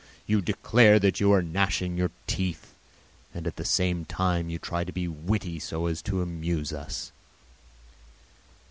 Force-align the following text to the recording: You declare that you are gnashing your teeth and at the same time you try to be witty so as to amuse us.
You 0.25 0.41
declare 0.41 0.97
that 0.97 1.19
you 1.19 1.31
are 1.31 1.43
gnashing 1.43 1.95
your 1.95 2.09
teeth 2.25 2.73
and 3.35 3.45
at 3.45 3.55
the 3.57 3.63
same 3.63 4.03
time 4.03 4.49
you 4.49 4.57
try 4.57 4.83
to 4.83 4.91
be 4.91 5.07
witty 5.07 5.59
so 5.59 5.85
as 5.85 6.01
to 6.01 6.23
amuse 6.23 6.73
us. 6.73 7.11